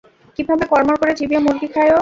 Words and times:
কীভাবে 0.37 0.63
কড়মড় 0.71 0.97
করে 1.01 1.13
চিবিয়ে 1.15 1.41
মুরগি 1.45 1.67
খায় 1.67 1.85
ও। 1.85 1.89